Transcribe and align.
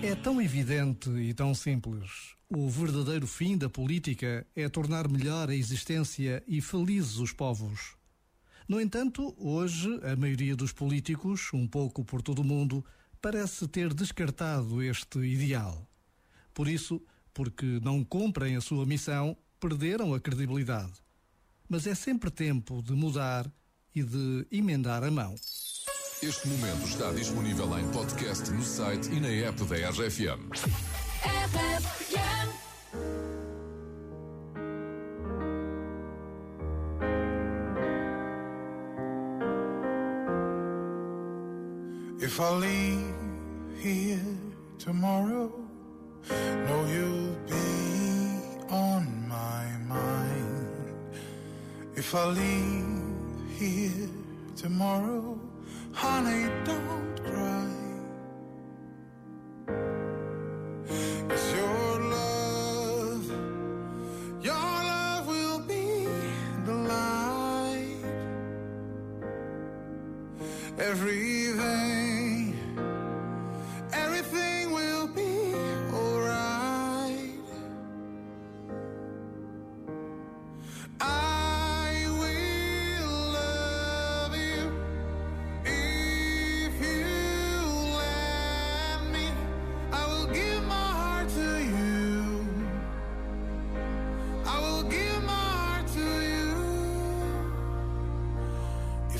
É 0.00 0.14
tão 0.14 0.40
evidente 0.40 1.10
e 1.10 1.34
tão 1.34 1.52
simples. 1.52 2.36
O 2.48 2.70
verdadeiro 2.70 3.26
fim 3.26 3.58
da 3.58 3.68
política 3.68 4.46
é 4.54 4.68
tornar 4.68 5.08
melhor 5.08 5.50
a 5.50 5.54
existência 5.54 6.42
e 6.46 6.60
felizes 6.60 7.18
os 7.18 7.32
povos. 7.32 7.96
No 8.68 8.80
entanto, 8.80 9.34
hoje, 9.36 9.88
a 10.04 10.14
maioria 10.14 10.54
dos 10.54 10.72
políticos, 10.72 11.50
um 11.52 11.66
pouco 11.66 12.04
por 12.04 12.22
todo 12.22 12.40
o 12.40 12.44
mundo, 12.44 12.84
parece 13.20 13.66
ter 13.66 13.92
descartado 13.92 14.80
este 14.80 15.18
ideal. 15.18 15.84
Por 16.54 16.68
isso, 16.68 17.02
porque 17.34 17.80
não 17.82 18.04
cumprem 18.04 18.54
a 18.54 18.60
sua 18.60 18.86
missão, 18.86 19.36
perderam 19.58 20.14
a 20.14 20.20
credibilidade. 20.20 20.92
Mas 21.68 21.88
é 21.88 21.94
sempre 21.94 22.30
tempo 22.30 22.82
de 22.82 22.92
mudar 22.92 23.50
e 23.92 24.02
de 24.04 24.46
emendar 24.52 25.02
a 25.02 25.10
mão. 25.10 25.34
Este 26.20 26.48
momento 26.48 26.84
está 26.84 27.12
disponível 27.12 27.78
em 27.78 27.86
podcast 27.90 28.50
no 28.50 28.60
site 28.60 29.08
e 29.12 29.20
na 29.20 29.28
app 29.48 29.62
da 29.66 29.76
RFM. 29.90 30.50
If 42.20 42.40
I 42.40 42.50
leave 42.50 43.14
here 43.80 44.20
tomorrow, 44.80 45.52
know 46.66 46.86
you'll 46.88 47.36
be 47.46 48.74
on 48.74 49.06
my 49.28 49.78
mind. 49.86 51.14
If 51.96 52.12
I 52.12 52.26
leave 52.26 53.56
here 53.56 54.08
tomorrow, 54.56 55.38
honey, 55.92 56.44
don't 56.64 57.16
cry. 57.24 57.70
'Cause 61.28 61.46
your 61.54 62.00
love, 62.16 63.24
your 64.48 64.70
love 64.92 65.26
will 65.26 65.60
be 65.60 66.06
the 66.66 66.74
light. 66.92 68.04
Everything 70.78 72.17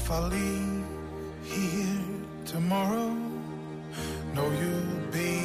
If 0.09 0.15
I 0.15 0.21
leave 0.21 0.87
here 1.45 2.01
tomorrow, 2.47 3.15
know 4.35 4.49
you'll 4.61 5.13
be 5.13 5.37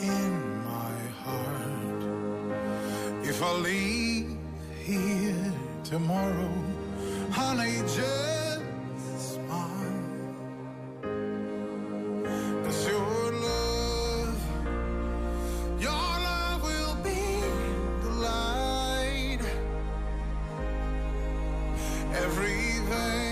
in 0.00 0.32
my 0.64 0.96
heart. 1.22 2.02
If 3.22 3.42
I 3.42 3.52
leave 3.52 4.30
here 4.82 5.52
tomorrow, 5.84 6.54
honey, 7.30 7.76
just 7.98 8.62
smile. 9.34 10.00
'Cause 12.62 12.80
your 12.88 13.32
love, 13.48 14.40
your 15.86 16.08
love 16.28 16.62
will 16.70 16.96
be 17.10 17.22
the 18.04 18.12
light. 18.28 19.42
Everything, 22.24 23.25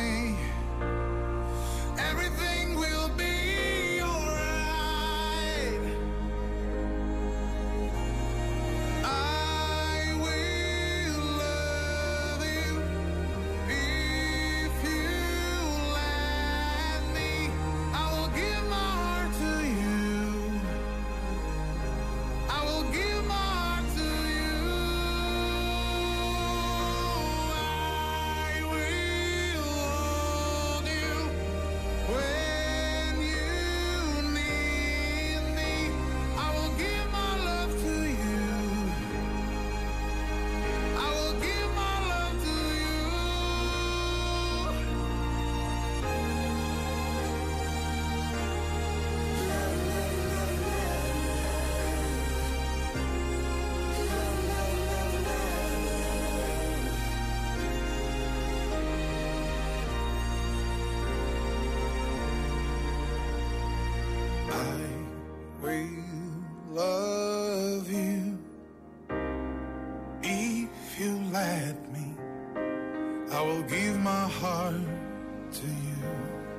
will 73.45 73.63
give 73.63 73.99
my 74.01 74.29
heart 74.41 74.75
to 75.53 75.67
you. 75.67 76.54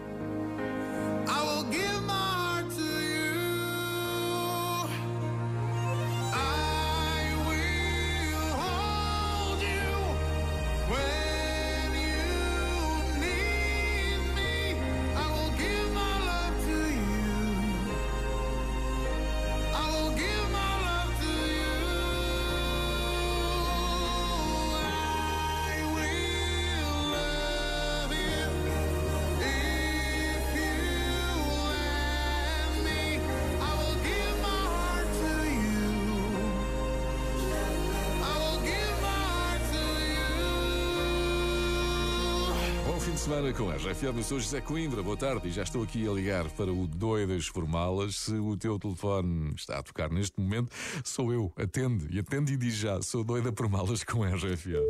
Semana 43.25 43.51
com 43.51 43.71
a 43.71 43.73
RFM. 43.73 44.17
Eu 44.17 44.23
sou 44.23 44.39
José 44.39 44.61
Coimbra. 44.61 45.01
Boa 45.01 45.17
tarde 45.17 45.47
e 45.47 45.51
já 45.51 45.63
estou 45.63 45.81
aqui 45.81 46.07
a 46.07 46.11
ligar 46.11 46.47
para 46.51 46.71
o 46.71 46.85
Doidas 46.85 47.47
Formalas. 47.47 48.17
Se 48.17 48.35
o 48.35 48.55
teu 48.55 48.77
telefone 48.77 49.51
está 49.55 49.79
a 49.79 49.83
tocar 49.83 50.11
neste 50.11 50.39
momento, 50.39 50.69
sou 51.03 51.33
eu. 51.33 51.51
Atende 51.57 52.05
e 52.15 52.19
atende 52.19 52.53
e 52.53 52.57
diz 52.57 52.75
já. 52.75 53.01
Sou 53.01 53.23
doida 53.23 53.51
por 53.51 53.67
malas 53.67 54.03
com 54.03 54.21
a 54.21 54.27
RFM. 54.27 54.85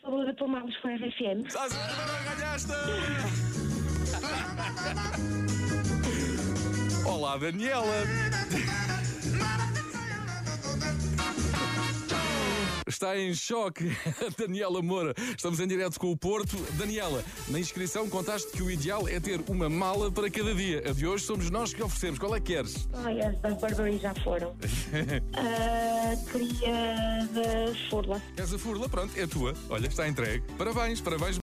Sou 0.00 0.26
da 0.26 0.34
Palmares 0.34 0.76
com 0.78 0.88
a 0.88 0.94
RFM. 0.96 1.46
Estás 1.46 1.72
a 1.72 2.34
ganhaste! 2.34 2.72
Olá, 7.06 7.36
Daniela! 7.36 7.94
Está 12.88 13.18
em 13.18 13.34
choque, 13.34 13.84
Daniela 14.38 14.80
Moura. 14.80 15.14
Estamos 15.36 15.60
em 15.60 15.68
direto 15.68 16.00
com 16.00 16.10
o 16.10 16.16
Porto. 16.16 16.56
Daniela, 16.78 17.22
na 17.48 17.60
inscrição 17.60 18.08
contaste 18.08 18.50
que 18.50 18.62
o 18.62 18.70
ideal 18.70 19.06
é 19.06 19.20
ter 19.20 19.42
uma 19.46 19.68
mala 19.68 20.10
para 20.10 20.30
cada 20.30 20.54
dia. 20.54 20.82
A 20.88 20.92
de 20.92 21.06
hoje 21.06 21.24
somos 21.24 21.50
nós 21.50 21.74
que 21.74 21.82
oferecemos. 21.82 22.18
Qual 22.18 22.34
é 22.34 22.40
que 22.40 22.54
queres? 22.54 22.88
Ai, 22.94 23.20
as 23.20 23.38
da 23.40 23.50
Burberry 23.50 23.98
já 23.98 24.14
foram. 24.24 24.56
Ah, 25.34 26.16
queria 26.32 27.28
da 27.32 27.88
Furla. 27.90 28.22
Queres 28.34 28.52
a 28.54 28.58
furla? 28.58 28.88
Pronto, 28.88 29.12
é 29.18 29.26
tua. 29.26 29.52
Olha, 29.68 29.86
está 29.86 30.08
entregue. 30.08 30.42
Parabéns, 30.56 31.00
parabéns. 31.00 31.36